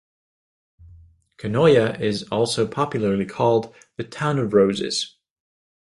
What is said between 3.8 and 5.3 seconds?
the "Town of Roses".